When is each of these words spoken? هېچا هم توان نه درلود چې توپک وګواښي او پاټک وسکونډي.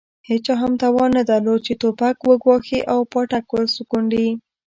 هېچا 0.29 0.53
هم 0.61 0.73
توان 0.81 1.09
نه 1.17 1.23
درلود 1.29 1.59
چې 1.67 1.73
توپک 1.81 2.15
وګواښي 2.29 2.79
او 2.93 2.99
پاټک 3.11 3.45
وسکونډي. 3.51 4.27